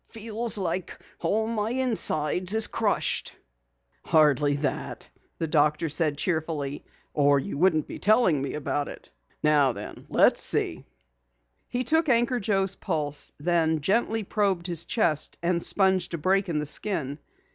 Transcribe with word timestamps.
"Feels 0.09 0.57
like 0.57 0.97
all 1.19 1.45
my 1.45 1.69
insides 1.69 2.55
is 2.55 2.65
crushed." 2.65 3.35
"Hardly 4.03 4.55
that," 4.55 5.03
said 5.03 5.11
the 5.37 5.45
doctor 5.45 5.89
cheerfully, 5.89 6.83
"or 7.13 7.37
you 7.37 7.55
wouldn't 7.59 7.85
be 7.85 7.99
telling 7.99 8.41
me 8.41 8.55
about 8.55 8.87
it. 8.87 9.11
Now 9.43 9.69
let's 10.09 10.41
see." 10.41 10.85
He 11.69 11.83
took 11.83 12.09
Anchor 12.09 12.39
Joe's 12.39 12.75
pulse, 12.75 13.31
then 13.37 13.81
gently 13.81 14.23
probed 14.23 14.65
his 14.65 14.85
chest 14.85 15.37
and 15.43 15.61
sponged 15.61 16.15
a 16.15 16.17
break 16.17 16.49
in 16.49 16.57
the 16.57 16.65
skin. 16.65 17.19